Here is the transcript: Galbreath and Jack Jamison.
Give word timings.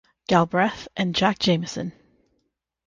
Galbreath 0.27 0.87
and 0.97 1.13
Jack 1.13 1.37
Jamison. 1.37 1.93